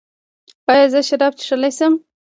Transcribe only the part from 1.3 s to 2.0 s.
څښلی شم؟